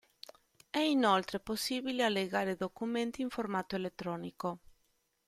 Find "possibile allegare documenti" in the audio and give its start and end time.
1.39-3.21